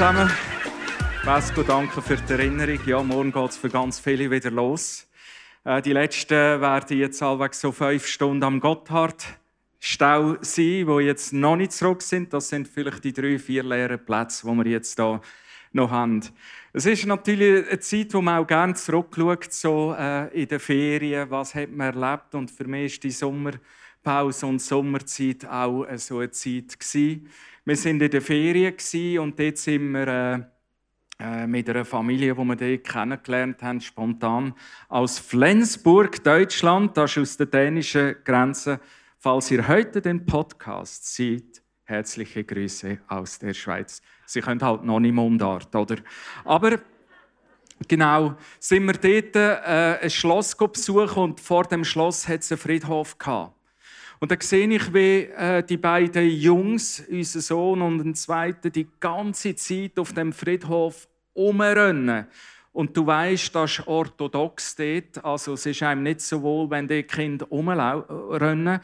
[0.00, 0.30] Zusammen.
[1.24, 2.78] Vesco, danke für die Erinnerung.
[2.86, 5.06] Ja, morgen geht es für ganz viele wieder los.
[5.62, 11.56] Äh, die letzten werden jetzt allweg so fünf Stunden am Gotthardstau sein, wo jetzt noch
[11.56, 12.32] nicht zurück sind.
[12.32, 15.20] Das sind vielleicht die drei, vier leeren Plätze, die wir jetzt hier
[15.72, 16.22] noch haben.
[16.72, 21.30] Es ist natürlich eine Zeit, wo man auch gerne zurückschaut, so äh, in den Ferien,
[21.30, 22.34] was hat man erlebt.
[22.34, 27.28] Und für mich ist die Sommerpause und Sommerzeit auch äh, so eine Zeit gewesen
[27.70, 28.74] wir sind in der Ferien
[29.20, 30.40] und dort sind wir äh,
[31.20, 34.54] äh, mit einer Familie, die wir dort kennengelernt haben, spontan
[34.88, 38.80] aus Flensburg, Deutschland, das ist aus der dänischen Grenze.
[39.20, 44.02] Falls ihr heute den Podcast seht, herzliche Grüße aus der Schweiz.
[44.26, 45.98] Sie können halt noch nicht Mundart, oder?
[46.44, 46.80] Aber
[47.86, 52.58] genau, sind wir dort äh, ein Schloss besuchen und vor dem Schloss hat es einen
[52.58, 53.59] Friedhof gehabt.
[54.22, 58.86] Und da sehe ich, wie äh, die beiden Jungs, unser Sohn und ein zweiter, die
[59.00, 62.26] ganze Zeit auf dem Friedhof umrennen.
[62.72, 65.24] Und du weißt, das ist orthodox dort.
[65.24, 68.80] Also es ist einem nicht so wohl, wenn die Kinder umrennen.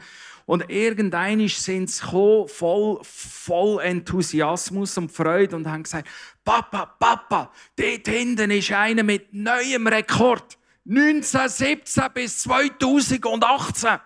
[0.47, 2.01] Und irgendwann sind sie
[2.47, 6.07] voll, voll Enthusiasmus und Freude und haben gesagt,
[6.43, 10.57] Papa, Papa, dort hinten ist einer mit neuem Rekord.
[10.89, 13.99] 1917 bis 2018.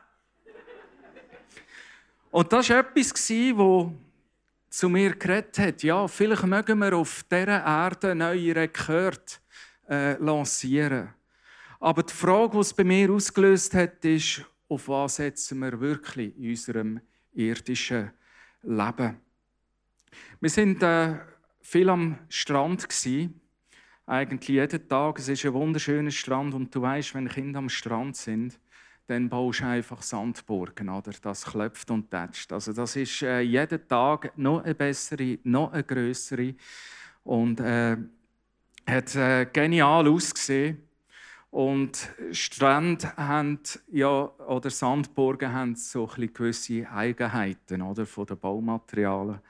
[2.31, 3.91] Und das war etwas, das
[4.69, 5.83] zu mir geredet hat.
[5.83, 9.19] Ja, vielleicht mögen wir auf dieser Erde neue Rekorde
[9.89, 11.09] äh, lancieren.
[11.81, 16.37] Aber die Frage, die es bei mir ausgelöst hat, ist, auf was setzen wir wirklich
[16.37, 17.01] in unserem
[17.33, 18.11] irdischen
[18.63, 19.17] Leben?
[20.39, 21.17] Wir sind äh,
[21.61, 22.87] viel am Strand.
[24.05, 25.19] Eigentlich jeden Tag.
[25.19, 28.57] Es ist ein wunderschöner Strand und du weißt, wenn Kinder am Strand sind,
[29.07, 31.11] dann baust du einfach Sandburgen, oder?
[31.21, 32.51] Das klopft und tätscht.
[32.53, 36.55] Also das ist äh, jeden Tag noch eine bessere, noch eine größere
[37.23, 37.97] und äh,
[38.87, 40.87] hat äh, genial ausgesehen.
[41.49, 43.59] Und Strände haben
[43.91, 49.41] ja, oder Sandburgen haben so gewisse Eigenheiten oder, von den Baumaterialien,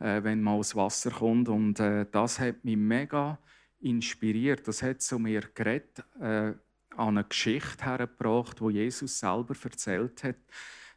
[0.00, 1.48] äh, wenn man aus Wasser kommt.
[1.48, 3.38] Und äh, das hat mich mega
[3.80, 4.66] inspiriert.
[4.66, 6.02] Das hat zu mir geredet.
[6.20, 6.54] Äh,
[6.98, 10.36] an eine Geschichte hergebracht, wo Jesus selber erzählt hat,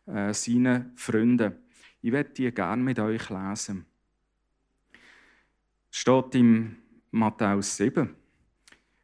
[0.05, 1.53] äh, seinen Freunden.
[2.01, 3.85] Ich werde die gerne mit euch lesen.
[5.91, 6.77] Es steht im
[7.11, 8.15] Matthäus 7.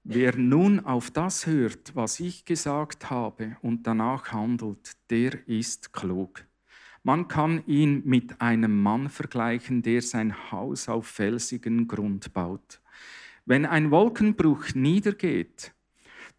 [0.05, 6.45] Wer nun auf das hört, was ich gesagt habe und danach handelt, der ist klug.
[7.03, 12.81] Man kann ihn mit einem Mann vergleichen, der sein Haus auf felsigen Grund baut.
[13.45, 15.73] Wenn ein Wolkenbruch niedergeht,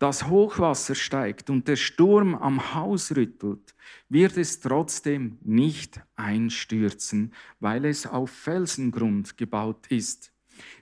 [0.04, 3.74] das Hochwasser steigt und der Sturm am Haus rüttelt,
[4.10, 10.30] wird es trotzdem nicht einstürzen, weil es auf Felsengrund gebaut ist.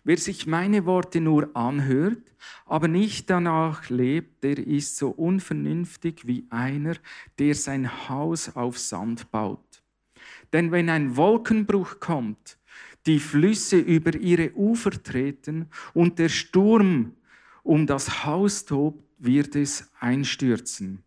[0.03, 2.19] Wer sich meine Worte nur anhört,
[2.67, 6.97] aber nicht danach lebt, der ist so unvernünftig wie einer,
[7.39, 9.85] der sein Haus auf Sand baut.
[10.53, 12.59] Denn wenn ein Wolkenbruch kommt,
[13.07, 17.13] die Flüsse über ihre Ufer treten und der Sturm
[17.63, 21.03] um das Haus tobt, wird es einstürzen.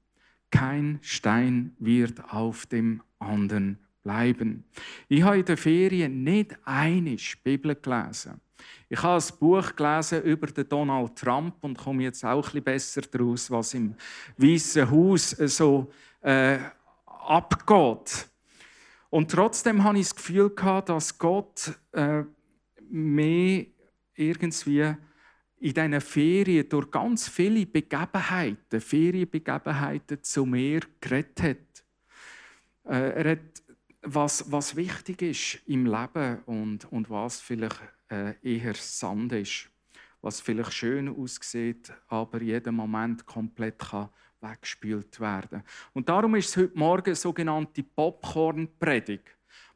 [0.50, 4.64] Kein Stein wird auf dem anderen bleiben.
[5.10, 8.40] Ich habe in der Ferien nicht eine Bibel gelesen.
[8.88, 12.64] Ich habe ein Buch gelesen über den Donald Trump und komme jetzt auch ein bisschen
[12.64, 13.96] besser daraus, was im
[14.38, 15.92] Weißen Haus so
[16.22, 16.60] äh,
[17.06, 18.30] abgeht.
[19.10, 20.52] Und trotzdem habe ich das Gefühl
[20.86, 22.24] dass Gott äh,
[22.90, 23.66] mehr
[24.14, 24.96] irgendwie
[25.66, 31.84] in diesen Ferien durch ganz viele Begebenheiten, Ferienbegebenheiten zu mir geredet hat.
[32.94, 33.64] Äh, er hat,
[34.04, 37.82] was, was wichtig ist im Leben und, und was vielleicht
[38.12, 39.68] äh, eher Sand ist.
[40.22, 44.10] Was vielleicht schön aussieht, aber jeden Moment komplett kann
[44.42, 45.64] weggespült werden
[45.94, 49.36] Und darum ist es heute Morgen sogenannte Popcorn-Predigt.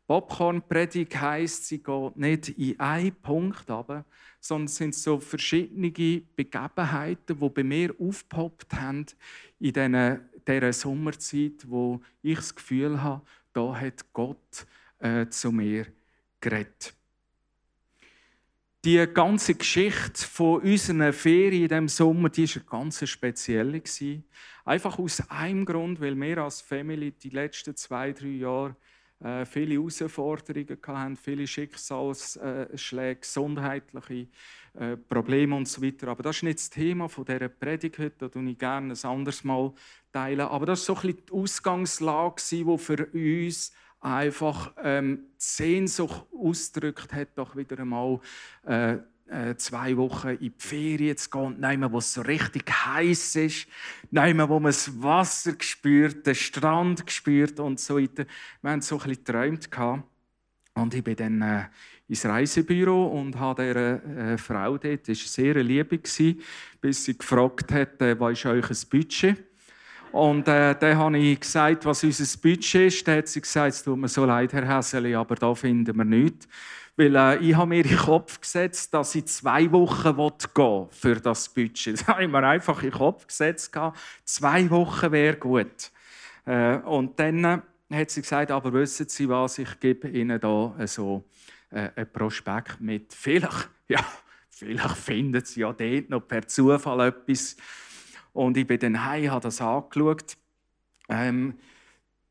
[0.10, 4.06] Popcorn-Predigt heisst, sie geht nicht in einen Punkt aber,
[4.40, 9.06] sondern es sind so verschiedene Begebenheiten, die bei mir aufgepoppt haben
[9.60, 13.22] in dieser Sommerzeit, wo ich das Gefühl habe,
[13.54, 14.66] da hat Gott
[14.98, 15.86] äh, zu mir
[16.42, 16.96] geredet.
[18.84, 23.84] Die ganze Geschichte von unseren Ferien in diesem Sommer, die war ganz spezielle.
[24.66, 28.76] Einfach aus einem Grund, weil wir als Family die letzten zwei, drei Jahre
[29.24, 34.28] äh, viele Herausforderungen hatten, viele Schicksalsschläge, gesundheitliche
[34.80, 36.08] äh, Probleme und so weiter.
[36.08, 39.44] Aber das ist nicht das Thema von dieser Predigt heute, da ich gerne ein anderes
[39.44, 39.74] Mal
[40.14, 40.42] teilen.
[40.42, 46.26] Aber das war so ein bisschen die Ausgangslage, die für uns einfach ähm, die Sehnsucht
[46.34, 48.20] ausgedrückt hat, doch wieder einmal
[48.66, 48.98] äh,
[49.58, 53.68] zwei Wochen in die Ferien zu gehen, nehmen, wo es so richtig heiß ist,
[54.10, 58.26] nehmen, wo man das Wasser spürt, den Strand spürt und so weiter.
[58.62, 59.70] Wir haben so ein bisschen geträumt.
[60.74, 61.66] Und ich bin dann äh,
[62.08, 67.72] ins Reisebüro und habe dieser äh, Frau dort, das war sehr liebe, bis sie gefragt
[67.72, 69.49] hat, äh, was ist euch ein Budget?
[70.12, 73.08] Und äh, dann habe ich gesagt, was unser Budget ist.
[73.08, 76.06] Dann hat sie gesagt, es tut mir so leid, Herr Häseli, aber da finden wir
[76.06, 76.48] nichts.
[76.96, 80.16] Weil äh, ich habe mir in den Kopf gesetzt, dass ich zwei Wochen
[80.54, 81.94] gehen für das Budget.
[82.00, 83.72] Das habe ich mir einfach in den Kopf gesetzt.
[84.26, 85.92] Zwei Wochen wäre gut.
[86.46, 87.60] Äh, und dann äh,
[87.92, 91.24] hat sie gesagt, aber wissen Sie was, ich gebe Ihnen da äh, so
[91.70, 93.14] äh, ein Prospekt mit.
[93.14, 94.04] Vielleicht, ja,
[94.50, 97.56] vielleicht finden Sie ja dort noch per Zufall etwas.
[98.40, 100.38] Und ich bin dann heim, habe das angeschaut.
[101.10, 101.56] Ähm,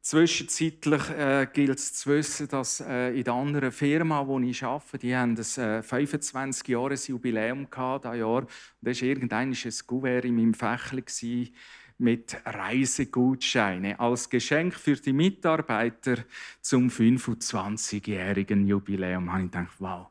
[0.00, 4.96] Zwischenzeitlich äh, gilt es zu wissen, dass äh, in der anderen Firma, wo ich arbeite,
[4.96, 8.38] die haben ein äh, 25-Jahres-Jubiläum gehabt, dieses Jahr.
[8.38, 8.48] Und
[8.80, 9.54] das war irgendein
[9.86, 11.52] Kuvert in meinem Fächli
[11.98, 16.24] mit Reisegutscheinen als Geschenk für die Mitarbeiter
[16.62, 19.26] zum 25-jährigen Jubiläum.
[19.26, 20.06] Da habe ich gedacht, wow,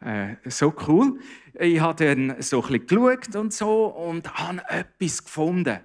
[0.00, 1.18] äh, so cool.
[1.58, 5.80] Ich habe dann so ein geschaut und so und habe etwas gefunden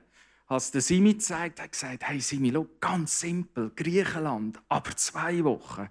[0.54, 5.90] als der Simi gezeigt hat, gesagt, hey Simi, look, ganz simpel, Griechenland, aber zwei Wochen.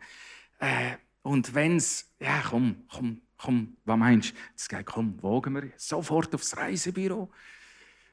[0.59, 4.37] Äh, und es, ja komm, komm, komm, was meinst du?
[4.51, 7.31] Jetzt gesagt, komm, wagen wir sofort aufs Reisebüro.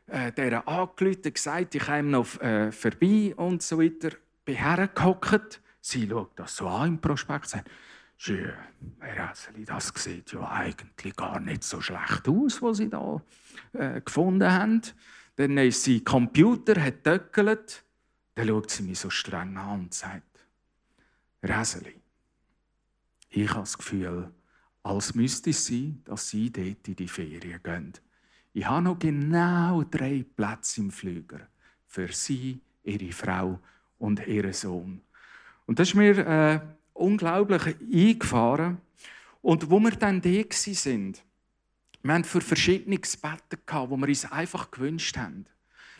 [0.07, 4.15] Äh, der angerufen, gesagt, ich komme noch äh, vorbei und so weiter.
[4.43, 5.61] Bin hergehockt.
[5.81, 7.69] Sie schaut das so an im Prospekt sagt,
[8.21, 8.51] Schön,
[8.99, 13.21] Herr Häseli, das sieht ja eigentlich gar nicht so schlecht aus, was Sie da
[13.71, 14.81] äh, gefunden haben.
[15.37, 17.85] Dann ist sie Computer, hat töckelt.
[18.35, 20.45] Dann schaut sie mich so streng an und sagt,
[21.41, 21.95] Räseli,
[23.29, 24.33] ich habe das Gefühl,
[24.83, 27.93] als müsste es sein, dass Sie dort in die Ferien gehen.
[28.51, 31.47] Ich habe noch genau drei Plätze im Flüger
[31.87, 33.61] für Sie, Ihre Frau
[33.97, 35.03] und Ihren Sohn.
[35.65, 36.59] Und das ist mir äh,
[36.99, 38.77] unglaublich eingefahren.
[39.41, 41.23] Und wo wir dann da sind,
[42.01, 43.59] wir haben für verschiedene gebeten,
[43.89, 45.45] wo wir uns einfach gewünscht haben.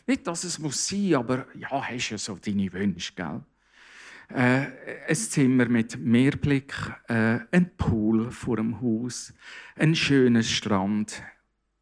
[0.07, 3.42] Nicht, dass es muss sein, aber ja, hast ja so deine Wünsche, gell?
[4.30, 6.74] Äh, ein Zimmer mit Meerblick,
[7.07, 9.34] äh, ein Pool vor dem Haus,
[9.75, 11.24] ein schöner Strand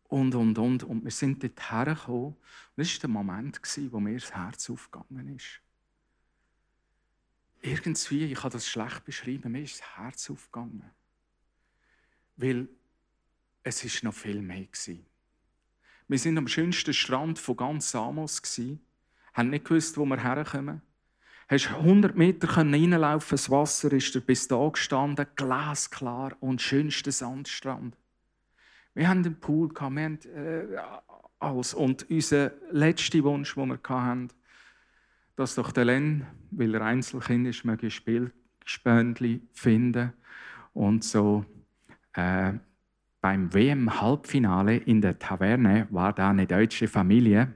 [0.07, 0.83] und, und, und.
[0.83, 2.27] Und wir sind dort hergekommen.
[2.27, 2.37] Und
[2.75, 3.61] das war der Moment,
[3.91, 5.61] wo mir das Herz aufgegangen ist.
[7.61, 10.89] Irgendwie, ich kann das schlecht beschreiben, mir ist das Herz aufgegangen.
[12.35, 12.67] Weil
[13.63, 14.67] es war noch viel mehr.
[16.07, 18.41] Wir waren am schönsten Strand von ganz Samos,
[19.33, 20.81] haben nicht gewusst, wo wir herkommen.
[21.49, 27.95] Hast 100 Meter reinlaufen, das Wasser ist dir bis da gestanden, glasklar und schönster Sandstrand.
[28.93, 30.77] Wir haben den Pool, wir haben äh,
[31.39, 31.73] alles.
[31.73, 34.29] Und unser letzter Wunsch, den wir hatten,
[35.37, 40.11] dass doch der Len, weil er Einzelkind ist, möge Spielgespöndli finden
[40.73, 41.45] und so
[42.13, 42.53] äh,
[43.21, 47.53] beim WM-Halbfinale in der Taverne war da eine deutsche Familie.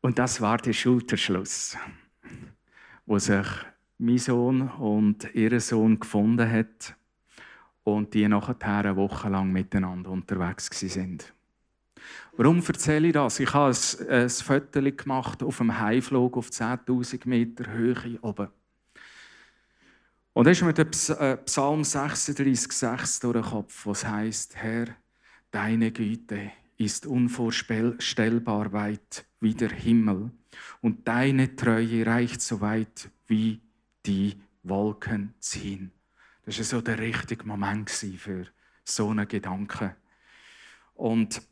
[0.00, 1.76] Und das war der Schulterschluss,
[3.06, 3.46] wo sich
[3.98, 6.94] mein Sohn und ihr Sohn gefunden hat
[7.84, 11.34] und die nachher eine Woche lang miteinander unterwegs sind.
[12.36, 13.40] Warum erzähle ich das?
[13.40, 18.48] Ich habe ein, ein Foto gemacht auf einem Heimflug auf 10.000 Meter Höhe oben.
[20.32, 24.86] Und dann ist mir der äh, Psalm 36,6 durch den Kopf, was heißt: Herr,
[25.50, 30.30] deine Güte ist unvorstellbar weit wie der Himmel
[30.80, 33.60] und deine Treue reicht so weit wie
[34.06, 35.92] die Wolken ziehen.
[36.46, 38.46] Das war so der richtige Moment für
[38.84, 39.94] so einen Gedanken.
[40.94, 41.42] Und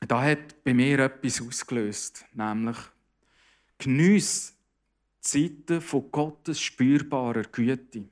[0.00, 2.76] da hat bei mir etwas ausgelöst, nämlich
[3.78, 4.56] Genuss
[5.26, 8.08] Zeiten von Gottes spürbarer Güte.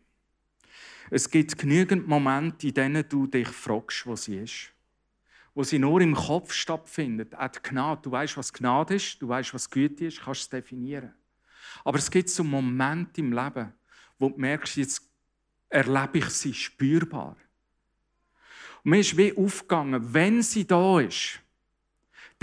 [1.11, 4.73] Es gibt genügend Momente, in denen du dich fragst, wo sie ist.
[5.55, 7.35] Wo sie nur im Kopf stattfindet.
[7.37, 8.03] Auch die Gnade.
[8.03, 11.14] Du weißt, was Gnade ist, du weißt, was Güte ist, kannst es definieren.
[11.85, 13.73] Aber es gibt so Momente im Leben,
[14.19, 15.09] wo du merkst, jetzt
[15.69, 17.37] erlebe ich sie spürbar.
[18.83, 21.41] Und mir ist wie aufgegangen, wenn sie da ist,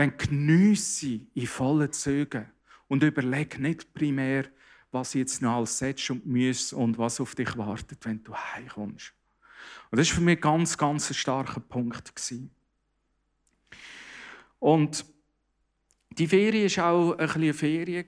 [0.02, 2.48] dann geniesse in vollen Zügen
[2.88, 4.46] und überlege nicht primär,
[4.92, 9.14] was jetzt noch alles setzt und muss und was auf dich wartet, wenn du heimkommst.
[9.90, 12.14] Und das war für mich ganz, ganz ein starker Punkt.
[14.60, 15.06] Und
[16.10, 18.06] die Ferien war auch ein eine Ferien,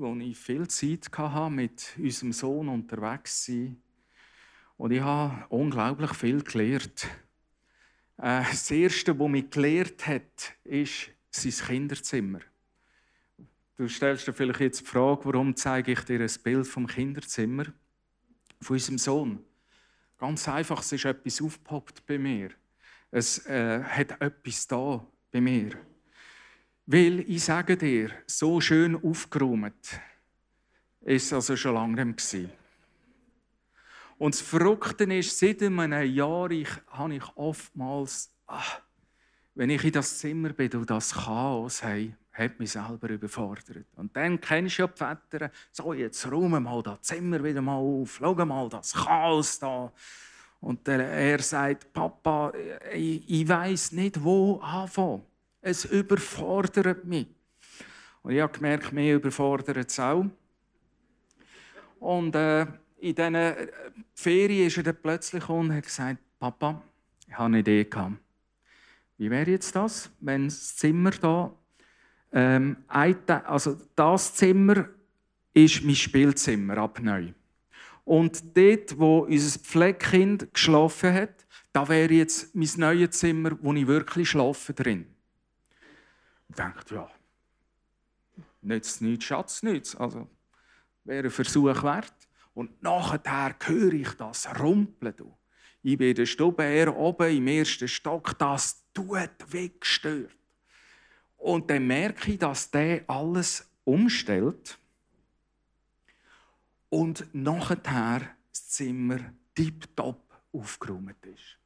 [0.00, 3.76] wo ich viel Zeit hatte, mit unserem Sohn unterwegs war.
[4.76, 7.06] Und ich habe unglaublich viel gelernt.
[8.16, 12.40] Äh, das Erste, was mich gelehrt hat, ist sein Kinderzimmer.
[13.76, 17.66] Du stellst dir vielleicht jetzt die Frage, warum zeige ich dir ein Bild vom Kinderzimmer
[18.60, 19.44] von unserem Sohn?
[20.18, 22.50] Ganz einfach, es ist etwas aufgepoppt bei mir.
[23.10, 25.72] Es äh, hat etwas da bei mir.
[26.86, 30.00] Weil ich sage dir, so schön aufgeräumt
[31.00, 32.50] ist also schon lange nicht mehr.
[34.18, 38.80] Und das Verrückte ist, seit einem Jahr ich, habe ich oftmals, ach,
[39.54, 43.86] wenn ich in das Zimmer bin und das Chaos habe, hat mich selber überfordert.
[43.96, 47.76] Und dann kennst du ja die Väter, so jetzt räumen mal das Zimmer wieder mal
[47.76, 49.92] auf, schau mal das Chaos da.
[50.60, 52.52] Und er sagt, Papa,
[52.92, 55.22] ich, ich weiß nicht, wo anfangen.
[55.60, 57.28] Es überfordert mich.
[58.22, 60.24] Und ich habe gemerkt, mich überfordert es auch.
[62.00, 62.66] Und äh,
[62.98, 63.36] in diesen
[64.14, 66.82] Ferien ist er dann plötzlich und hat gesagt, Papa,
[67.26, 68.23] ich habe eine Idee gehabt.
[69.16, 71.54] Wie wäre jetzt das, wenn das Zimmer da,
[72.32, 74.88] ähm, also das Zimmer
[75.52, 77.32] ist mein Spielzimmer ab neu.
[78.04, 83.86] Und dort, wo unser Pflegekind geschlafen hat, da wäre jetzt mein neues Zimmer, wo ich
[83.86, 85.06] wirklich schlafe drin.
[86.48, 87.10] Ich dachte, ja,
[88.60, 89.96] nützt nichts, Schatz nichts.
[89.96, 90.28] Also
[91.04, 92.14] wäre ein Versuch wert.
[92.52, 95.14] Und nachher höre ich das Rumpeln.
[95.82, 100.34] Ich bin in der Stube oben im ersten Stock, das tut weggestört.
[101.36, 104.78] Und dann merke ich, dass der alles umstellt
[106.88, 109.18] und nachher das Zimmer
[109.54, 110.22] tiptop
[110.52, 111.58] aufgeräumt ist.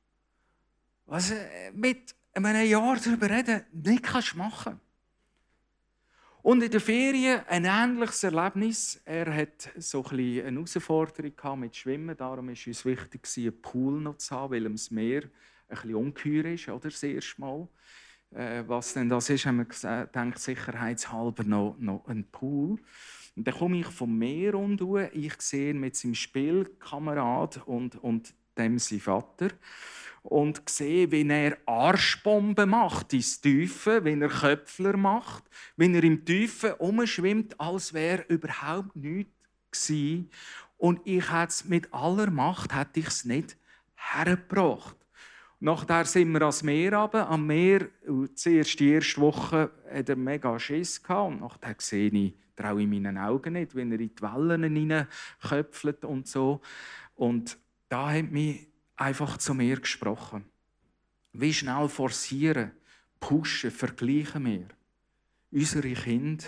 [1.07, 4.81] Was äh, mit einem Jahr darüber reden nicht kannst machen
[6.43, 9.01] und in der Ferien ein ähnliches Erlebnis.
[9.05, 12.17] Er hat so ein eine Herausforderung mit Schwimmen.
[12.17, 15.25] Darum war es wichtig, einen Pool noch zu haben, weil das Meer
[15.69, 16.89] ein bisschen ungeheuer ist, oder?
[16.89, 17.69] Das erste Mal.
[18.35, 22.79] Äh, was denn das ist, haben wir gedacht, sicherheitshalber noch, noch ein Pool.
[23.37, 25.09] Und dann komme ich vom Meer unten.
[25.13, 29.51] Ich sehe ihn mit seinem Spielkamerad und, und dem sein Vater
[30.23, 35.45] und sehe, wie er Arschbomben macht ins Tiefe, wie er Köpfler macht,
[35.77, 39.33] wie er im Tiefen umschwimmt, als wäre überhaupt nichts
[39.71, 40.31] gewesen.
[40.77, 43.57] Und ich hätte es mit aller Macht hätte ich es nicht
[43.97, 44.98] hergebracht.
[45.61, 47.29] Nachher sind wir ans Meer runter.
[47.29, 47.89] Am Meer,
[48.35, 51.33] zuerst die erste Woche, hat er mega Schiss gehabt.
[51.33, 56.05] Und nachher sehe ich, traue ich meinen Augen nicht, wenn er in die Wellen hineinköpfelt
[56.05, 56.61] und so.
[57.17, 60.45] Und da hat mich einfach zu mir gesprochen.
[61.33, 62.73] Wie schnell forcieren,
[63.19, 64.69] pushen, vergleichen wir
[65.51, 66.45] unsere Kinder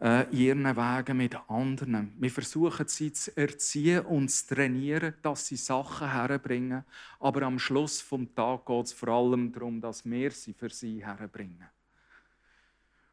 [0.00, 2.14] äh, ihren Wegen mit anderen.
[2.18, 6.84] Wir versuchen sie zu erziehen und zu trainieren, dass sie Sachen herbringen.
[7.18, 11.04] Aber am Schluss vom Tag geht es vor allem darum, dass wir sie für sie
[11.04, 11.68] herbringen.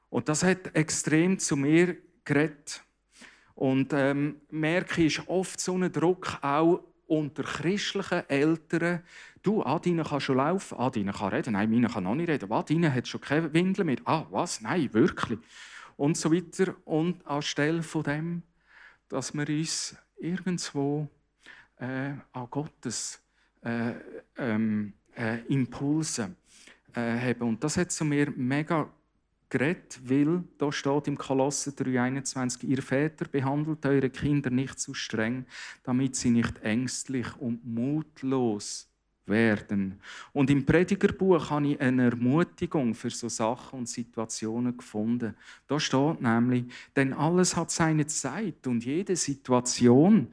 [0.10, 2.82] Und das hat extrem zu mir geredet.
[3.56, 9.02] Und ähm, merke ich, ist oft so ein Druck auch unter christlichen Eltern,
[9.42, 12.94] du, Adine kann schon laufen, Adine kann reden, nein, meine kann noch nicht reden, Adine
[12.94, 15.40] hat schon keine Windel mehr, ah, was, nein, wirklich.
[15.98, 16.76] Und so weiter.
[16.86, 18.44] Und anstelle von dem,
[19.10, 21.08] dass wir uns irgendwo
[21.80, 23.22] äh, an Gottes
[23.64, 23.94] äh,
[24.38, 26.36] ähm, äh, Impulse
[26.94, 27.42] äh, haben.
[27.42, 28.90] Und das hat zu mir mega
[29.50, 35.46] geredet, weil da steht im Kolosse 3,21, ihr Väter behandelt eure Kinder nicht zu streng,
[35.84, 38.90] damit sie nicht ängstlich und mutlos
[39.28, 40.00] werden.
[40.34, 45.36] Und im Predigerbuch habe ich eine Ermutigung für so Sachen und Situationen gefunden.
[45.68, 46.66] Da steht nämlich,
[46.96, 50.28] denn alles hat seine Zeit und jede Situation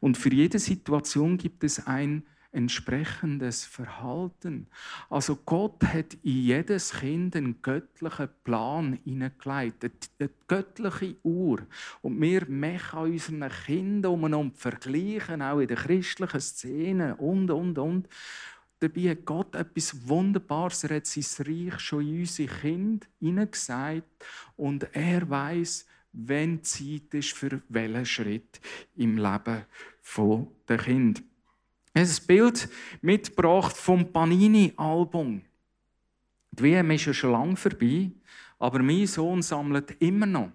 [0.00, 4.66] und für jede Situation gibt es ein entsprechendes Verhalten.
[5.08, 11.60] Also Gott hat in jedes Kind einen göttlichen Plan hineingelegt, eine göttliche Uhr.
[12.02, 18.08] Und wir machen unseren Kindern um vergleichen, auch in der christlichen Szene und, und, und.
[18.80, 20.84] Dabei hat Gott etwas Wunderbares.
[20.84, 24.24] Er hat sein Reich schon in unsere Kinder hineingesagt.
[24.56, 28.60] Und er weiß, wenn Zeit ist für welchen Schritt
[28.96, 29.66] im Leben
[30.66, 31.22] der Kind.
[31.92, 32.68] Ein Bild
[33.02, 35.42] mitgebracht vom Panini-Album.
[36.52, 38.12] Die WM ist ja schon lange vorbei,
[38.58, 40.52] aber mein Sohn sammelt immer noch.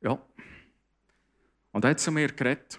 [0.00, 0.18] Ja.
[1.72, 2.78] Und er hat zu mir geredet,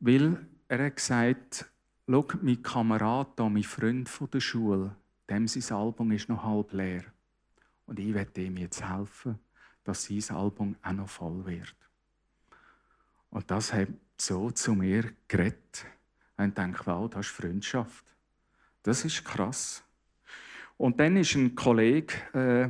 [0.00, 1.70] weil er hat gesagt,
[2.06, 4.96] schau, mein Kamerad, mein Freund von der Schule,
[5.28, 7.04] dem sein Album ist noch halb leer.
[7.86, 9.38] Und ich werde ihm jetzt helfen,
[9.84, 11.74] dass sein Album auch noch voll wird.
[13.30, 13.88] Und das hat
[14.20, 15.86] so zu mir geredet.
[16.36, 18.04] Und ich denke, wow, das ist Freundschaft.
[18.82, 19.82] Das ist krass.
[20.76, 22.68] Und dann war ein Kollege äh,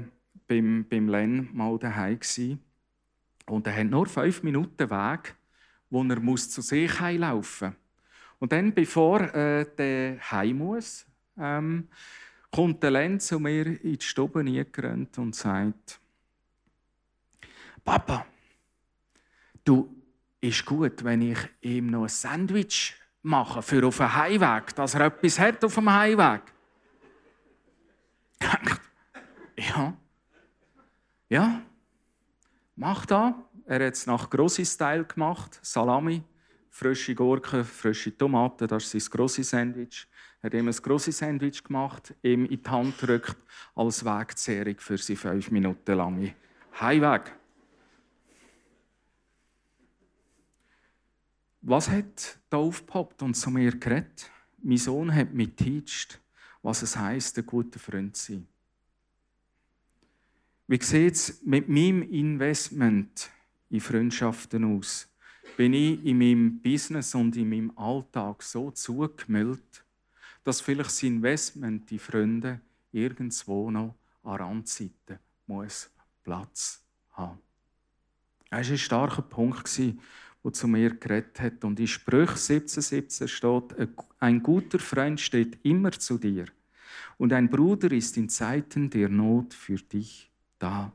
[0.48, 2.18] beim, beim Len mal daheim.
[3.46, 5.34] Und er hat nur fünf Minuten Weg,
[5.90, 7.62] wo er muss zu sich muss.
[8.38, 11.06] Und dann, bevor äh, der heim muss,
[11.38, 11.88] ähm,
[12.50, 16.00] kommt der Len zu mir in die Stube gerannt und sagt,
[17.84, 18.26] Papa,
[19.64, 19.99] du,
[20.40, 25.06] ist gut, wenn ich ihm noch ein Sandwich mache für auf dem Heimweg, dass er
[25.06, 26.42] etwas hat auf dem Heimweg.
[29.56, 29.94] ja.
[31.28, 31.62] Ja.
[32.76, 33.34] Mach da.
[33.66, 35.60] Er hat es nach Grossi-Style gemacht.
[35.62, 36.24] Salami,
[36.70, 40.08] frische Gurken, frische Tomaten, das ist sein grosses Sandwich.
[40.40, 43.36] Er hat ihm ein grosses Sandwich gemacht, ihm in die Hand gedrückt,
[43.74, 46.34] als Wegzehrung für seine fünf Minuten lange
[46.80, 47.32] Heimweg.
[51.62, 54.30] Was hat da aufgepoppt und zu mir geredet?
[54.62, 56.20] Mein Sohn hat mich geteacht,
[56.62, 58.46] was es heisst, ein guter Freund zu sein.
[60.66, 63.30] Wie sieht es mit meinem Investment
[63.68, 65.08] in Freundschaften aus?
[65.56, 69.84] Bin ich in meinem Business und in meinem Alltag so zugemüllt,
[70.44, 72.60] dass vielleicht das Investment in Freunde
[72.92, 75.90] irgendwo noch an Randseiten muss
[76.22, 77.38] Platz haben.
[78.50, 79.80] Das war ein starker Punkt,
[80.44, 81.64] der zu mir geredet hat.
[81.64, 86.46] Und in Sprüch 17,17 steht, ein guter Freund steht immer zu dir
[87.18, 90.92] und ein Bruder ist in Zeiten der Not für dich da.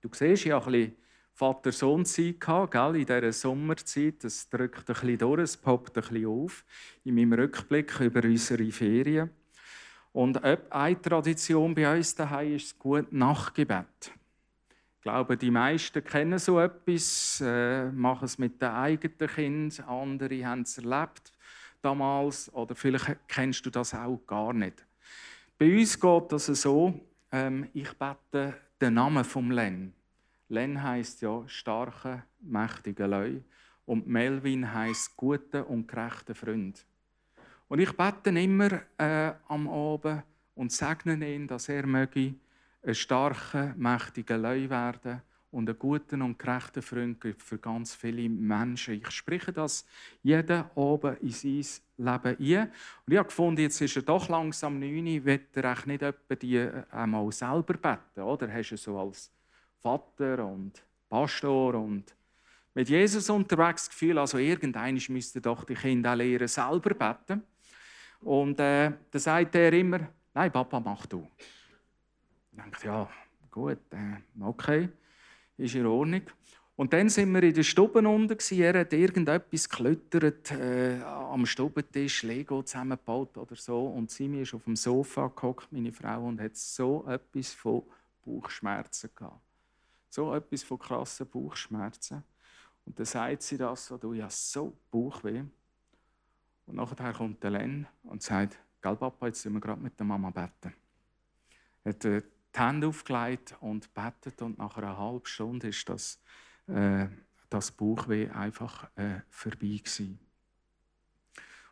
[0.00, 0.96] Du siehst ja ein bisschen
[1.34, 2.40] Vater-Sohn-Zeit
[2.70, 4.24] gell, in dieser Sommerzeit.
[4.24, 6.64] Das drückt ein bisschen durch, es poppt ein bisschen auf
[7.04, 9.30] in meinem Rückblick über unsere Ferien.
[10.12, 14.12] Und eine Tradition bei uns daheim ist das gute Nachtgebet.
[15.08, 20.44] Ich glaube, die meisten kennen so etwas, äh, machen es mit den eigenen Kindern, andere
[20.46, 21.32] haben es erlebt
[21.80, 24.84] damals oder vielleicht kennst du das auch gar nicht.
[25.56, 26.92] Bei uns geht das so,
[27.32, 29.94] ähm, ich bete den Namen vom Len.
[30.50, 33.40] Len heißt ja starke, mächtige Leu
[33.86, 36.84] und Melvin heißt gute und gerechte Freund.
[37.68, 40.22] Und ich bete immer äh, am Abend
[40.54, 42.34] und segne ihn, dass er möge
[42.82, 48.94] ein starker, mächtiger Leu werden und einen guten und gerechten Freund für ganz viele Menschen.
[48.94, 49.86] Ich spreche das
[50.22, 51.64] jeden Abend in sein
[51.96, 52.72] Leben ein.
[53.06, 56.56] Und ich habe gefunden, jetzt ist er doch langsam 9, wird er nicht etwa die
[56.56, 58.52] äh, einmal selber beten, oder?
[58.52, 59.30] Hast du so als
[59.78, 62.14] Vater und Pastor und
[62.74, 67.42] mit Jesus unterwegs das Gefühl, also irgendeiner müsste doch die Kinder auch lernen, selber beten.
[68.20, 70.00] Und äh, dann sagt er immer,
[70.34, 71.26] nein, Papa, mach du.
[72.58, 73.08] Ich denke, ja,
[73.50, 74.88] gut, äh, okay,
[75.56, 76.22] ist in Ordnung.
[76.74, 78.38] Und dann sind wir in der Stube unten.
[78.60, 83.86] Er hat irgendetwas geklüttert, äh, am Stubentisch, Lego zusammengebaut oder so.
[83.86, 87.82] Und Simi ist auf dem Sofa gehockt, meine Frau, und hat so etwas von
[88.24, 89.40] Bauchschmerzen gehabt.
[90.08, 92.22] So etwas von krassen Bauchschmerzen.
[92.84, 95.42] Und dann sagt sie das so, du hast so Bauchweh.
[96.66, 100.06] Und nachher kommt der Len und sagt, gell Papa, jetzt sind wir gerade mit der
[100.06, 100.74] Mama beten.
[101.84, 102.04] Hat
[102.58, 106.20] die Hände aufgelegt und betet und nach einer halben Stunde ist das,
[106.66, 107.06] äh,
[107.48, 110.18] das Bauchweh einfach äh, vorbei gewesen.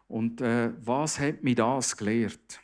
[0.09, 2.61] Und äh, was hat mich das gelehrt?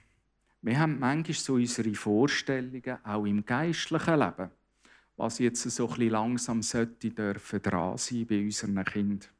[0.60, 4.50] Wir haben manchmal so unsere Vorstellungen, auch im geistlichen Leben
[5.16, 9.30] was jetzt so ein langsam sollte dürfen dran sein bei unseren Kindern.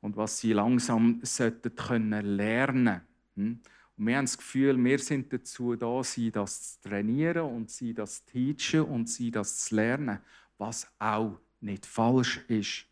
[0.00, 3.00] Und was sie langsam sollten können lernen.
[3.36, 3.60] Hm?
[3.98, 7.92] Und wir haben das Gefühl, wir sind dazu da, sie das zu trainieren und sie
[7.92, 10.20] das zu teachen und sie das zu lernen,
[10.56, 12.86] was auch nicht falsch ist.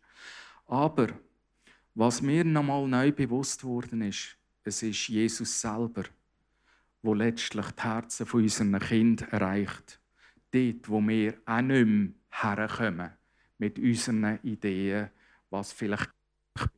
[0.65, 1.07] Aber
[1.99, 6.03] Was mir nochmal neu bewusst worden ist, es ist Jesus selber,
[7.01, 9.99] wo letztlich die Herzen von unseren Kindern erreicht.
[10.51, 13.09] Dort, wo wir auch nicht mehr herkommen
[13.57, 15.09] mit unseren Ideen,
[15.49, 16.11] was vielleicht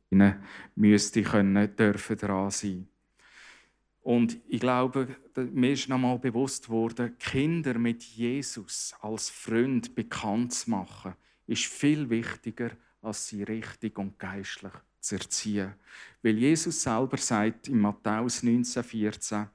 [0.08, 0.42] ihnen
[0.74, 2.88] müsste können, dürfen dran sein.
[4.02, 10.70] Und ich glaube, mir ist nochmal bewusst worden, Kinder mit Jesus als Freund bekannt zu
[10.70, 11.14] machen,
[11.46, 12.70] ist viel wichtiger,
[13.02, 15.74] als sie richtig und geistlich zu erziehen.
[16.22, 19.48] Weil Jesus selber sagt in Matthäus 19,14,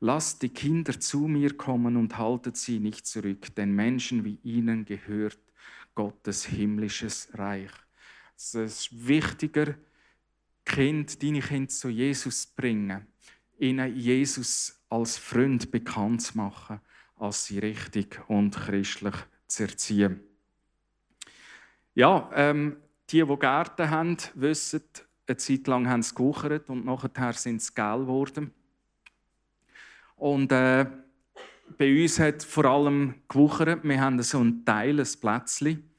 [0.00, 4.84] Lasst die Kinder zu mir kommen und haltet sie nicht zurück, denn Menschen wie ihnen
[4.84, 5.38] gehört
[5.94, 7.70] Gottes himmlisches Reich.
[8.36, 9.74] Es ist wichtiger,
[10.66, 13.06] Kind, deine Kinder zu Jesus bringen,
[13.58, 16.80] ihnen Jesus als Freund bekannt zu machen,
[17.16, 19.14] als sie richtig und christlich
[19.46, 20.20] zu erziehen.
[21.94, 22.76] Ja, ähm,
[23.10, 24.82] die, die Gärten haben, wissen,
[25.26, 28.52] eine Zeit lang haben sie gewuchert und nachher sind sie gel geworden.
[30.16, 30.86] Und äh,
[31.78, 33.84] bei uns hat vor allem gewuchert.
[33.84, 35.90] Wir haben so ein Teil, ein Plätzchen,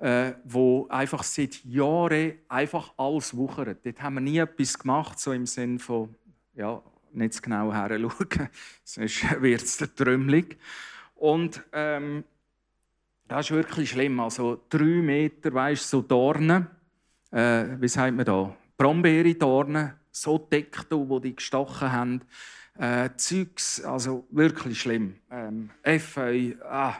[0.00, 3.84] äh, wo einfach seit Jahren einfach alles wuchert.
[3.84, 6.14] Dort haben wir nie etwas gemacht, so im Sinne von,
[6.54, 8.48] ja, nicht genau her schauen,
[8.84, 10.58] sonst wird es trümmelig.
[11.14, 12.24] Und ähm,
[13.28, 14.20] das ist wirklich schlimm.
[14.20, 16.66] Also drei Meter, weißt so Dornen,
[17.30, 18.54] äh, wie sagt man da?
[18.76, 22.20] Brombeere-Dornen, so dick, wo die gestochen haben.
[22.78, 25.16] Äh, Zeugs, also wirklich schlimm.
[25.30, 26.96] Ähm, Efeu, ah.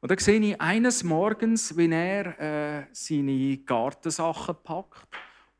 [0.00, 5.08] Und dann sehe ich eines Morgens, wie er äh, seine Gartensachen packt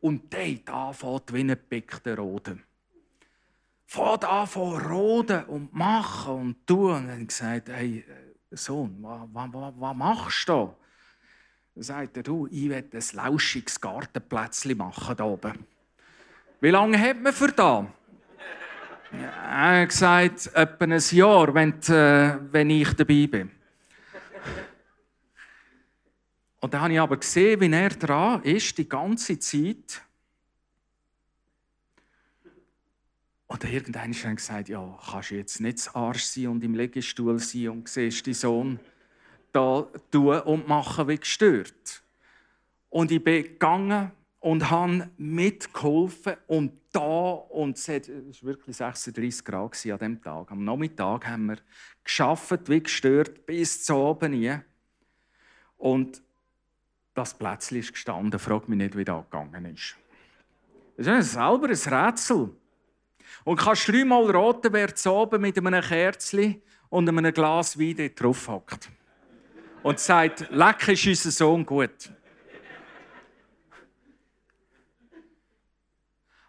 [0.01, 2.63] und dort anfängt wie ein Beckter roden.
[3.91, 6.95] Fängt an von roden und machen und tun.
[6.95, 8.05] Und dann gesagt, hey,
[8.53, 10.73] Sohn, was, was, was machst du?
[11.75, 15.67] Dann sagt er, du, ich will ein lauschiges Gartenplätzchen machen hier oben.
[16.61, 17.85] Wie lange hat man für das?
[19.11, 23.51] er hat gesagt, etwa ein Jahr, wenn, äh, wenn ich dabei bin.
[26.61, 30.01] Und dann habe ich aber gesehen, wie er dran ist, die ganze Zeit.
[33.51, 37.41] Und irgendwann hat gesagt, ja, kannst du jetzt nicht das Arsch sein und im Liegestuhl
[37.41, 38.79] sein und siehst die Sohn
[39.51, 42.01] da tun und machen wie gestört.
[42.91, 49.75] Und ich bin gegangen und habe mitgeholfen und da und es war wirklich 36 Grad
[49.85, 50.53] an diesem Tag.
[50.53, 51.59] Am Nachmittag haben wir
[52.05, 54.65] geschafft wie gestört bis zu oben hier.
[55.77, 56.23] Und
[57.15, 58.39] das Plätzchen ist gestanden.
[58.39, 59.97] Frag mich nicht, wie das gegangen ist.
[60.97, 62.51] Das ist selber ein Rätsel.
[63.45, 68.49] Und kannst dreimal raten, wer zu oben mit einem Kerzchen und einem Glas Wein drauf
[68.49, 68.91] hockt.
[69.83, 72.11] Und sagt, leck ist unser Sohn gut.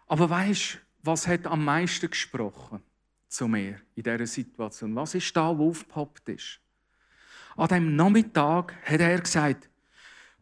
[0.06, 2.82] Aber weißt, was hat am meisten gesprochen
[3.28, 4.94] zu mir in dieser Situation?
[4.94, 6.60] Was ist da, wo aufgepoppt ist?
[7.56, 9.70] An dem Nachmittag hat er gesagt: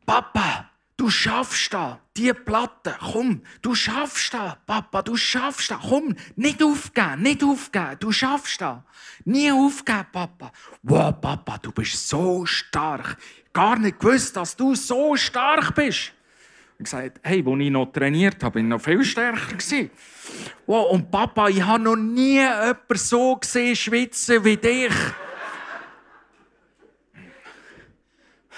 [0.05, 0.70] Papa,
[1.01, 6.63] Du schaffst das, die Platte, komm, du schaffst das, Papa, du schaffst das, komm, nicht
[6.63, 8.81] aufgeben, nicht aufgeben, du schaffst das.
[9.25, 10.53] Nie aufgeben, Papa.
[10.83, 13.17] Wow, Papa, du bist so stark.
[13.51, 16.13] Gar nicht gewusst, dass du so stark bist.
[16.79, 19.57] Ich gesagt, hey, als ich noch trainiert habe, war ich noch viel stärker.
[20.67, 24.93] Wow, und Papa, ich habe noch nie jemanden so gesehen schwitzen wie dich.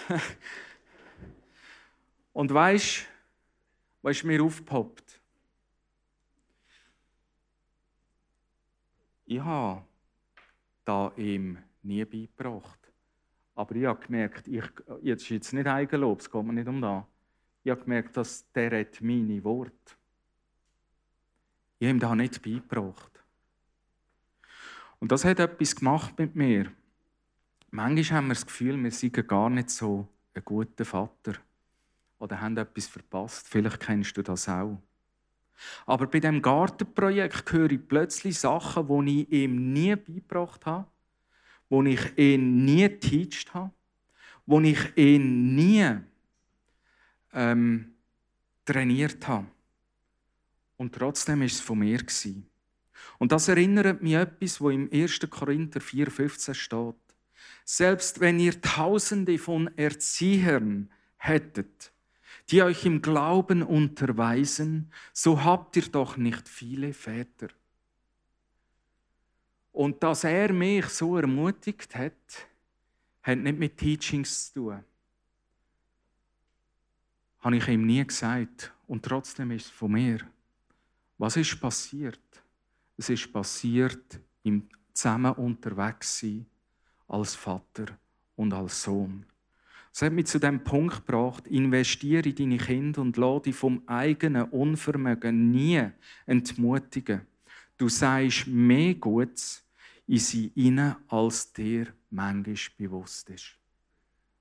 [2.33, 3.07] Und weißt
[4.03, 5.21] was ist mir aufgepoppt?
[9.27, 9.85] Ich habe
[10.85, 12.79] da ihm nie beigebracht.
[13.55, 14.64] Aber ich habe gemerkt, ich,
[15.03, 17.05] jetzt ist jetzt nicht Eigenlob, es geht mir nicht um das.
[17.62, 19.73] Ich habe gemerkt, dass der hat meine Worte.
[21.79, 23.23] Ich habe ihm da nicht beigebracht.
[24.99, 26.73] Und das hat etwas gemacht mit mir.
[27.71, 31.35] Manchmal haben wir das Gefühl, wir seien gar nicht so ein guter Vater
[32.22, 33.48] oder haben etwas verpasst.
[33.48, 34.80] Vielleicht kennst du das auch.
[35.87, 40.87] Aber bei dem Gartenprojekt höre ich plötzlich Sachen, die ich ihm nie beigebracht habe,
[41.68, 43.72] die ich ihn nie geteacht habe,
[44.46, 45.98] die ich ihn nie
[47.32, 47.92] ähm,
[48.64, 49.48] trainiert habe.
[50.76, 52.04] Und trotzdem ist es von mir.
[53.18, 55.18] Und das erinnert mich an etwas, wo im 1.
[55.28, 56.94] Korinther 4,15 steht.
[57.64, 61.91] Selbst wenn ihr Tausende von Erziehern hättet,
[62.50, 67.48] die euch im Glauben unterweisen, so habt ihr doch nicht viele Väter.
[69.72, 72.48] Und dass er mich so ermutigt hat,
[73.22, 74.85] hat nicht mit Teachings zu tun.
[77.42, 78.72] habe ich ihm nie gesagt.
[78.87, 80.20] Und trotzdem ist es von mir.
[81.18, 82.20] Was ist passiert?
[82.96, 86.46] Es ist passiert im zusammen unterwegs sein
[87.09, 87.87] als Vater
[88.37, 89.26] und als Sohn.
[89.92, 93.83] Das hat mich zu dem Punkt gebracht, investiere in deine Kinder und lass dich vom
[93.87, 95.87] eigenen Unvermögen nie
[96.24, 97.26] entmutigen.
[97.76, 99.62] Du sagst mehr Gutes
[100.07, 103.59] in sie hinein, als dir manchmal bewusst ist.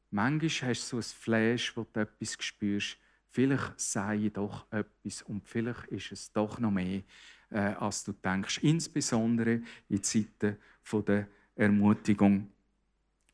[0.10, 2.98] Manchmal hast du so ein Flash, wo du etwas spürst.
[3.28, 7.02] Vielleicht sei doch etwas und vielleicht ist es doch noch mehr,
[7.50, 8.60] äh, als du denkst.
[8.62, 10.58] Insbesondere in Zeiten
[11.08, 12.50] der Ermutigung.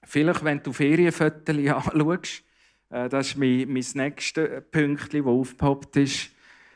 [0.10, 2.44] Vielleicht, wenn du Ferienfotos anschaust,
[2.90, 6.30] äh, das ist mein, mein nächstes Pünktchen, das aufgepoppt ist,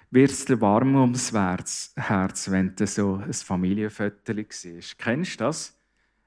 [0.09, 4.97] wird es warm ums Herz, wenn du so ein Familienfoto siehst.
[4.99, 5.77] Kennst du das?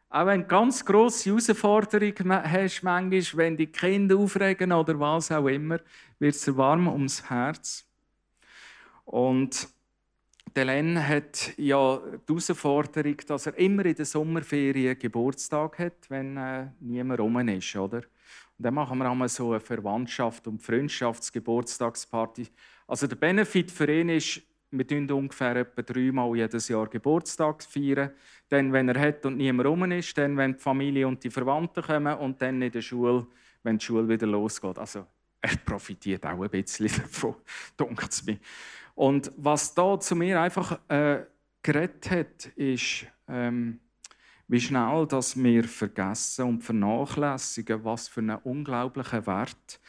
[0.08, 5.46] Auch wenn du ganz grosse Herausforderungen hast, manchmal, wenn die Kinder aufregen oder was auch
[5.48, 5.80] immer,
[6.18, 7.84] wird es warm ums Herz.
[9.04, 9.68] Und
[10.54, 16.36] der Len hat ja die Herausforderung, dass er immer in der Sommerferien Geburtstag hat, wenn
[16.36, 18.02] äh, niemand rum ist, oder?
[18.56, 22.46] Und dann machen wir einmal so eine Verwandtschaft- und Freundschaftsgeburtstagsparty.
[22.86, 27.62] Also der Benefit für ihn ist, wir feiern ungefähr etwa dreimal jedes Jahr Geburtstag.
[27.62, 28.10] Feiern.
[28.48, 31.82] Dann, wenn er hat und niemand rum ist, dann, wenn die Familie und die Verwandten
[31.82, 33.26] kommen und dann in der Schule,
[33.62, 34.78] wenn die Schule wieder losgeht.
[34.78, 35.06] Also
[35.40, 37.36] er profitiert auch ein bisschen davon,
[37.78, 38.38] denkt es mir.
[38.94, 41.24] Und was da zu mir einfach äh,
[41.62, 43.80] geredet hat, ist, ähm,
[44.46, 49.80] wie schnell dass wir vergessen und vernachlässigen, was für einen unglaublichen Wert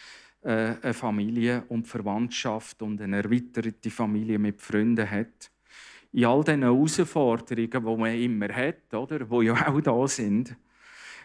[0.42, 5.52] äh, eine Familie und Verwandtschaft und eine erweiterte Familie mit Freunden hat.
[6.14, 10.56] In all diesen Herausforderungen, die man immer hat, oder, die ja auch da sind,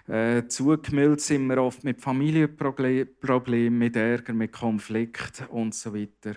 [0.08, 6.34] äh, zugemüllt sind wir oft mit Familienproblemen, mit Ärger, mit Konflikt und so weiter.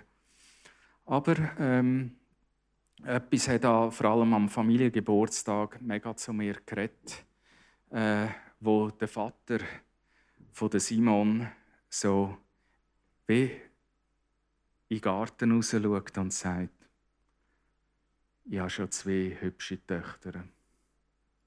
[1.05, 2.15] Aber ähm,
[3.03, 7.25] etwas hat da vor allem am Familiengeburtstag mega zu mir geredet,
[7.89, 8.27] äh,
[8.59, 9.59] wo der Vater
[10.51, 11.47] von Simon
[11.89, 12.37] so
[13.27, 13.51] wie
[14.87, 16.69] in den Garten raus schaut und sagt,
[18.45, 20.43] ich habe schon zwei hübsche Töchter.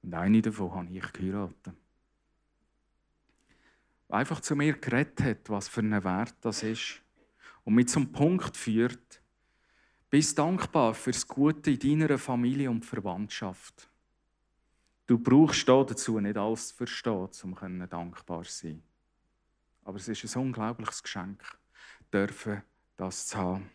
[0.03, 1.75] Und eine davon habe ich geheiratet.
[4.09, 7.03] Einfach zu mir geredet hat, was für einen Wert das ist.
[7.65, 9.21] Und mich zum Punkt führt,
[10.17, 13.91] bist dankbar für das Gute in deiner Familie und Verwandtschaft.
[15.07, 18.83] Du brauchst dazu nicht alles zu verstehen, um dankbar zu sein.
[19.85, 21.45] Aber es ist ein unglaubliches Geschenk
[22.11, 22.63] dürfen
[22.97, 23.71] das zu haben.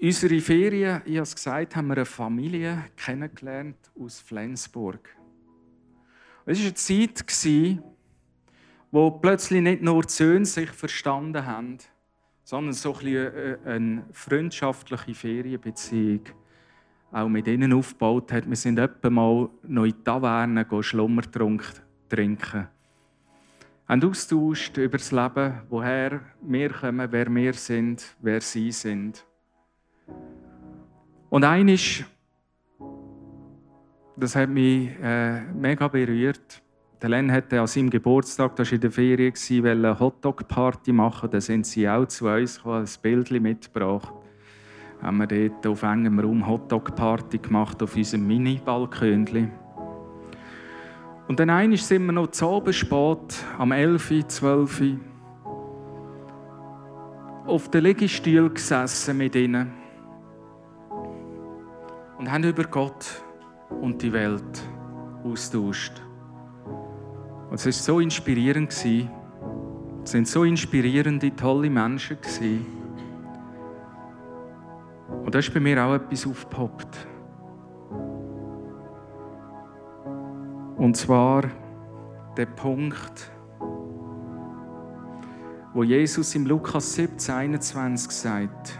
[0.00, 5.06] Unsere Ferien, ich habe es gesagt, haben wir eine Familie kennengelernt aus Flensburg.
[6.46, 7.82] Es war eine Zeit,
[8.90, 11.76] wo plötzlich nicht nur die Söhne sich verstanden haben,
[12.44, 16.22] sondern so ein äh, eine freundschaftliche Ferienbeziehung
[17.10, 18.48] auch mit ihnen aufgebaut hat.
[18.48, 21.64] Wir sind etwa mal noch in die Taverne Schlummertrunk
[22.08, 22.68] trinken
[23.92, 29.22] haben austauscht über das Leben, woher wir kommen, wer wir sind, wer sie sind.
[31.28, 32.02] Und eines,
[34.16, 36.61] das hat mich äh, mega berührt.
[37.08, 39.34] Len hatte an seinem Geburtstag, das war in der Ferien,
[39.66, 41.30] eine Hotdog-Party machen.
[41.30, 44.12] Da sind sie auch zu uns gekommen, ein Bild mitgebracht.
[45.02, 49.50] Haben wir dort auf engem Raum Hotdog-Party gemacht, auf unserem Mini-Balkönchen.
[51.26, 54.82] Und dann einmal sind wir noch zu oben spät, am 11., 12.
[57.46, 59.72] auf den Liegestuhl gesessen mit ihnen
[62.18, 63.22] und haben über Gott
[63.80, 64.62] und die Welt
[65.24, 66.00] austauscht.
[67.52, 68.72] Und es war so inspirierend.
[68.72, 68.80] Es
[70.10, 72.16] sind so inspirierende, tolle Menschen.
[75.22, 77.06] Und da ist bei mir auch etwas aufgepoppt.
[80.78, 81.44] Und zwar
[82.38, 83.30] der Punkt,
[85.74, 88.78] wo Jesus im Lukas 17, 21 sagt,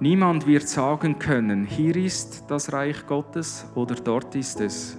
[0.00, 4.96] Niemand wird sagen können, hier ist das Reich Gottes oder dort ist es.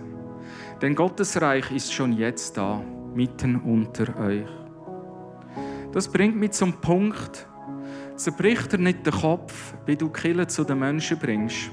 [0.82, 2.82] Denn Gottes Reich ist schon jetzt da,
[3.16, 4.48] mitten unter euch.
[5.92, 7.48] Das bringt mich zum Punkt,
[8.16, 11.72] zerbricht er nicht den Kopf, wie du Kille zu den Menschen bringst.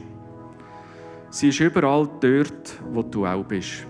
[1.29, 3.87] Sie ist überall dort, wo du auch bist.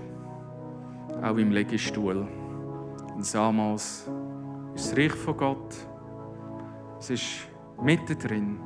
[1.22, 2.26] Auch im Liegestuhl.
[3.14, 4.08] Und Samos
[4.74, 5.74] ist das Reich von Gott.
[6.98, 7.24] Es ist
[7.80, 8.58] mitten drin.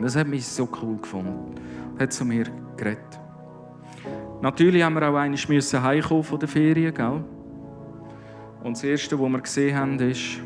[0.00, 1.54] Das hat mich so cool gefunden.
[1.98, 3.21] Hat zu mir geredet.
[4.42, 7.22] Natürlich haben wir auch einmal heimkommen von der Ferien, gell?
[8.64, 10.40] Und das Erste, was wir gesehen haben, ist,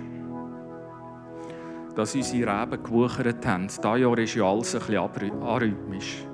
[1.94, 3.68] dass unsere Reben gewuchert haben.
[3.68, 4.80] Dieses Jahr ist ja alles ein
[5.12, 6.26] bisschen arrhythmisch.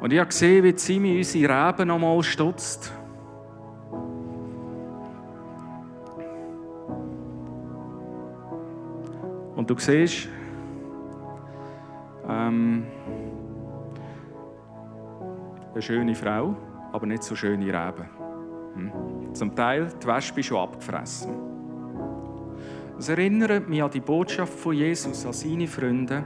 [0.00, 2.92] Und ich habe gesehen, wie Zimi unsere Reben nochmal stutzt.
[9.54, 10.28] Und du siehst,
[12.28, 12.82] ähm,
[15.72, 16.56] eine schöne Frau,
[16.92, 18.08] aber nicht so schöne Reben.
[18.74, 19.34] Hm.
[19.34, 21.34] Zum Teil die Wespe schon abgefressen.
[22.96, 26.24] Das erinnert mich an die Botschaft von Jesus an seine Freunde.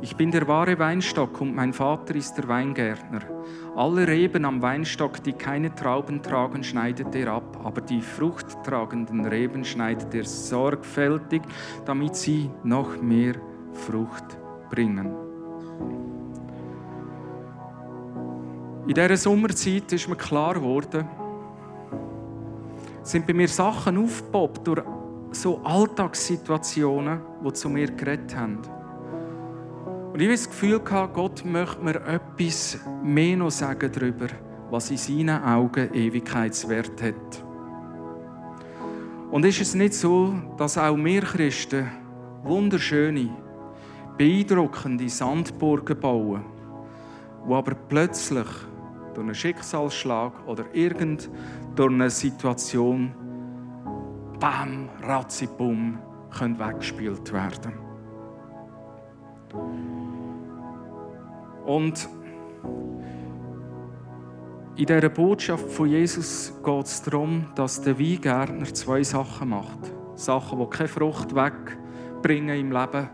[0.00, 3.20] Ich bin der wahre Weinstock und mein Vater ist der Weingärtner.
[3.76, 9.64] Alle Reben am Weinstock, die keine Trauben tragen, schneidet er ab, aber die fruchttragenden Reben
[9.64, 11.42] schneidet er sorgfältig,
[11.84, 13.34] damit sie noch mehr
[13.72, 14.38] Frucht
[14.70, 15.21] bringen.
[18.84, 21.06] In dieser Sommerzeit ist mir klar geworden,
[23.04, 24.82] sind bei mir Sachen aufgepoppt durch
[25.30, 28.58] so Alltagssituationen, die zu mir geredet haben.
[30.12, 34.26] Und ich habe das Gefühl, Gott möchte mir etwas mehr noch sagen darüber,
[34.68, 37.44] was in seinen Augen Ewigkeitswert hat.
[39.30, 41.88] Und ist es nicht so, dass auch wir Christen
[42.42, 43.30] wunderschöne,
[44.18, 46.44] beeindruckende Sandburgen bauen,
[47.44, 48.46] wo aber plötzlich
[49.14, 51.30] durch einen Schicksalsschlag oder irgend
[51.74, 53.12] durch eine Situation
[54.40, 55.98] bam, ratzibum,
[56.36, 57.72] können weggespielt werden.
[61.64, 62.08] Und
[64.74, 69.92] in dieser Botschaft von Jesus geht es darum, dass der Weingärtner zwei Sachen macht.
[70.14, 73.10] Sachen, die keine Frucht wegbringen im Leben,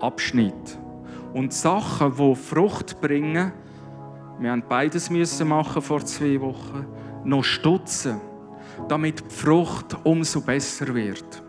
[0.00, 0.78] abschnitt.
[1.32, 3.52] Und Sachen, die Frucht bringen,
[4.40, 6.86] wir haben beides müssen machen vor zwei Wochen,
[7.24, 8.20] noch stutzen
[8.86, 11.42] damit die Frucht umso besser wird.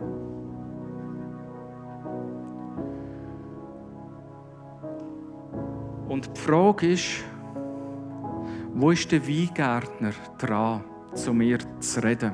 [6.07, 7.23] Und die Frage ist,
[8.73, 12.33] wo ist der Weingärtner dran, zu mir zu reden,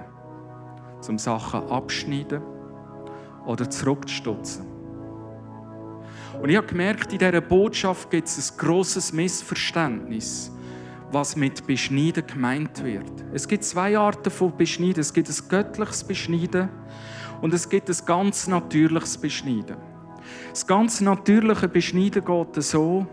[1.02, 2.42] zum Sachen abschneiden
[3.46, 4.75] oder zurückzustutzen?
[6.46, 10.52] Und ich habe gemerkt, in dieser Botschaft gibt es ein grosses Missverständnis
[11.12, 13.12] was mit Beschneiden gemeint wird.
[13.34, 15.00] Es gibt zwei Arten von Beschneiden.
[15.00, 16.70] Es gibt ein göttliches Beschneiden
[17.42, 19.78] und es gibt ein ganz natürliches Beschneiden.
[20.52, 23.08] Das ganz natürliche Beschneiden geht so,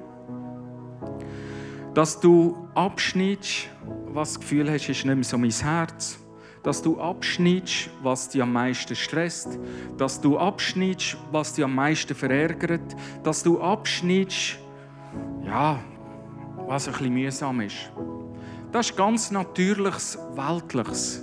[1.95, 3.71] dass du abschneidest,
[4.09, 6.22] was das Gefühl hast, ist nicht mehr so mein Herz.
[6.63, 9.59] Dass du abschneidest, was dich am meisten stresst.
[9.99, 12.95] Dass du abschneidest, was dich am meisten verärgert.
[13.25, 14.59] Dass du abschneidest,
[15.45, 15.81] ja,
[16.67, 17.91] was ein bisschen mühsam ist.
[18.71, 21.23] Das ist ganz natürliches, weltliches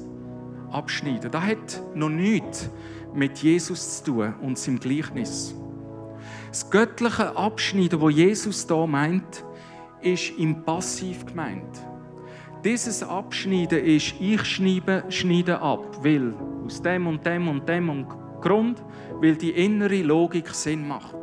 [0.71, 1.32] Abschneiden.
[1.32, 2.69] Das hat noch nichts
[3.13, 5.56] mit Jesus zu tun und seinem Gleichnis.
[6.49, 9.43] Das göttliche Abschneiden, wo Jesus da meint,
[10.02, 11.88] ist im Passiv gemeint.
[12.63, 16.34] Dieses Abschneiden ist, ich schneide, schneide ab, weil
[16.65, 18.06] aus dem und dem und dem
[18.41, 18.84] Grund,
[19.22, 21.15] weil die innere Logik Sinn macht.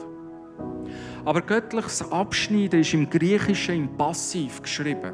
[1.26, 5.12] Aber göttliches Abschneiden ist im Griechischen im Passiv geschrieben.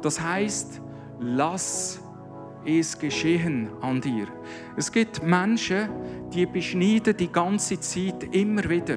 [0.00, 0.80] Das heißt,
[1.18, 2.00] lass
[2.64, 4.28] es geschehen an dir.
[4.76, 5.88] Es gibt Menschen,
[6.32, 8.96] die beschneiden die ganze Zeit immer wieder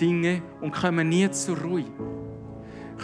[0.00, 1.84] Dinge und kommen nie zur Ruhe.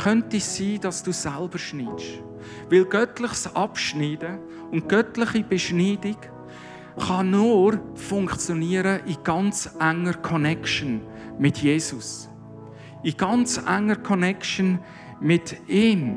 [0.03, 2.25] Könnte es sein, dass du selber schneidest?
[2.71, 4.39] Weil göttliches Abschneiden
[4.71, 6.17] und göttliche Beschneidung
[6.99, 11.01] kann nur funktionieren in ganz enger Connection
[11.39, 12.29] mit Jesus
[13.05, 14.81] in ganz enger Connection
[15.21, 16.17] mit ihm,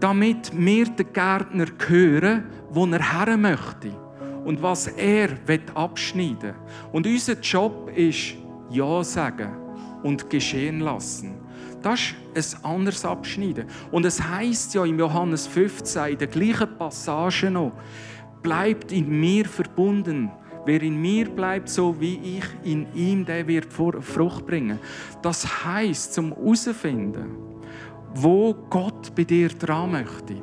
[0.00, 3.92] damit wir den Gärtner hören, wo er her möchte
[4.44, 5.30] und was er
[5.74, 6.54] abschneiden will.
[6.92, 8.34] Und unser Job ist
[8.70, 9.50] Ja sagen
[10.02, 11.37] und geschehen lassen.
[11.82, 12.00] Das
[12.34, 13.66] ist ein anderes Abschneiden.
[13.90, 17.72] Und es heißt ja im Johannes 15, in der gleichen Passage noch,
[18.42, 20.30] bleibt in mir verbunden
[20.68, 24.78] Wer in mir bleibt, so wie ich in ihm, der wird Frucht bringen.
[25.22, 27.36] Das heißt, zum herausfinden,
[28.14, 30.42] wo Gott bei dir dran möchte.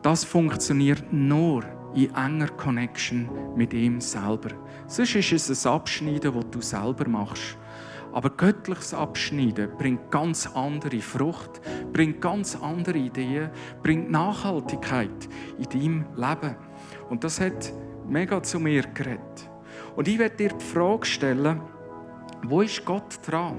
[0.00, 1.62] Das funktioniert nur
[1.94, 4.50] in enger Connection mit ihm selber.
[4.86, 7.58] Sonst ist es ein Abschneiden, das du selber machst.
[8.14, 11.60] Aber göttliches Abschneiden bringt ganz andere Frucht,
[11.92, 13.50] bringt ganz andere Ideen,
[13.82, 16.54] bringt Nachhaltigkeit in deinem Leben.
[17.10, 17.72] Und das hat
[18.08, 19.50] mega zu mir geredet.
[19.96, 21.60] Und ich werde dir die Frage stellen,
[22.44, 23.56] wo ist Gott dran?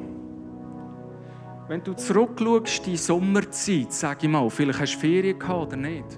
[1.68, 6.18] Wenn du zurückschaust, die Sommerzeit, sag ich mal, vielleicht hast du Ferien gehabt oder nicht.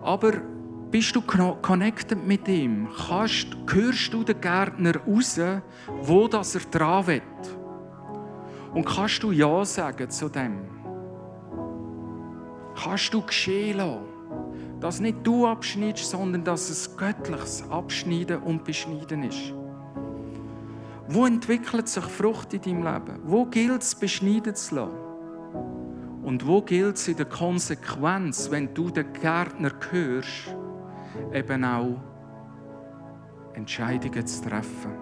[0.00, 0.32] Aber
[0.96, 2.88] bist du connected mit ihm?
[3.06, 5.38] Kannst, hörst du den Gärtner raus,
[6.00, 7.22] wo das er dran will?
[8.72, 10.56] Und kannst du Ja sagen zu dem?
[12.82, 14.06] Kannst du geschehen lassen?
[14.80, 19.52] Dass nicht du abschneidest, sondern dass es göttliches Abschneiden und Beschneiden ist.
[21.08, 23.20] Wo entwickelt sich Frucht in deinem Leben?
[23.22, 24.96] Wo gilt es, beschneiden zu lassen?
[26.22, 30.56] Und wo gilt es in der Konsequenz, wenn du den Gärtner hörst,
[31.32, 31.96] eben auch
[33.54, 34.92] Entscheidungen zu treffen?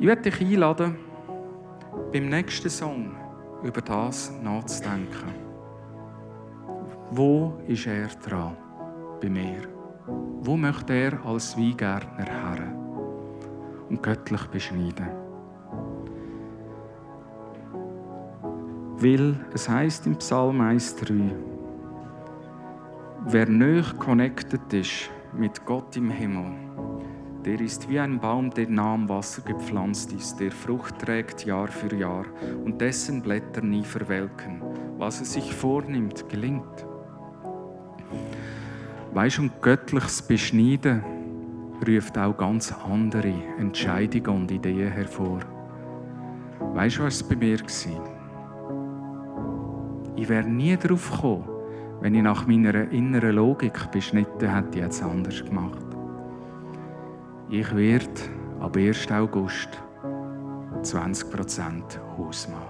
[0.00, 0.96] Ich werde dich einladen,
[2.12, 3.16] beim nächsten Song
[3.62, 5.34] über das nachzudenken.
[7.10, 8.56] Wo ist er dran
[9.20, 9.62] bei mir?
[10.40, 12.72] Wo möchte er als Weingärtner her
[13.88, 15.08] und göttlich beschneiden?
[18.96, 21.30] Weil es heißt im Psalm 1,3,
[23.30, 26.50] wer nöch connected ist mit Gott im Himmel,
[27.44, 31.68] der ist wie ein Baum, der nah am Wasser gepflanzt ist, der Frucht trägt Jahr
[31.68, 32.24] für Jahr
[32.64, 34.62] und dessen Blätter nie verwelken.
[34.96, 36.86] Was er sich vornimmt, gelingt.
[39.12, 41.04] Weißt und göttliches Beschneiden
[41.86, 45.40] ruft auch ganz andere Entscheidungen und Ideen hervor.
[46.60, 48.18] Weißt du, was es bei mir war?
[50.16, 51.57] Ich wäre nie darauf gekommen,
[52.00, 55.82] wenn ich nach meiner inneren Logik beschnitten hätte, jetzt anders gemacht.
[57.50, 58.08] Ich werde
[58.60, 59.10] ab 1.
[59.10, 59.68] August
[60.82, 61.82] 20%
[62.16, 62.62] Hausmann.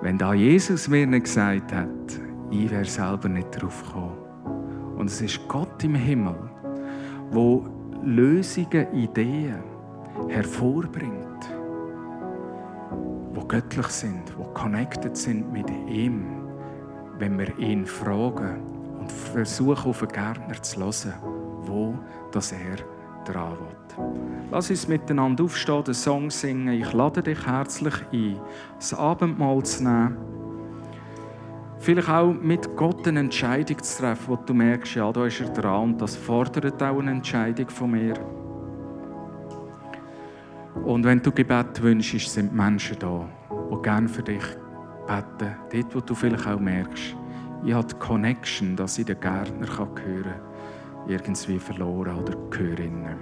[0.00, 1.88] Wenn da Jesus mir nicht gesagt hat,
[2.50, 4.16] ich wäre selber nicht drauf gekommen.
[4.96, 6.36] Und es ist Gott im Himmel,
[7.30, 7.66] wo
[8.02, 9.62] Lösungen, Ideen
[10.28, 11.52] hervorbringt,
[13.34, 16.37] wo göttlich sind, wo connected sind mit ihm,
[17.18, 18.62] wenn wir ihn fragen
[19.00, 21.38] und versuchen, auf den Gärtner zu hören
[21.68, 21.94] wo
[22.32, 22.76] dass er
[23.24, 23.78] dran will.
[24.50, 26.68] Lass uns miteinander aufstehen, den Song singen.
[26.80, 28.40] Ich lade dich herzlich ein,
[28.76, 30.16] das Abendmahl zu nehmen.
[31.80, 35.48] Vielleicht auch mit Gott eine Entscheidung zu treffen, wo du merkst, ja, da ist er
[35.50, 38.14] dran und das fordert auch eine Entscheidung von mir.
[40.84, 43.28] Und wenn du Gebet wünschst, sind Menschen da,
[43.70, 44.44] die gerne für dich
[45.08, 45.56] beten.
[45.72, 47.16] Dort, wo du vielleicht auch merkst,
[47.64, 50.34] ich habe die Connection, dass ich den Gärtner hören kann
[51.08, 53.16] irgendwie verloren oder höre nicht mehr.